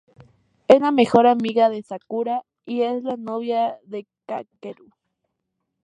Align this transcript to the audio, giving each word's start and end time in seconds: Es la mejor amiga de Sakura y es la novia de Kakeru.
Es 0.67 0.81
la 0.81 0.89
mejor 0.89 1.27
amiga 1.27 1.69
de 1.69 1.83
Sakura 1.83 2.41
y 2.65 2.81
es 2.81 3.03
la 3.03 3.17
novia 3.17 3.77
de 3.83 4.07
Kakeru. 4.25 4.89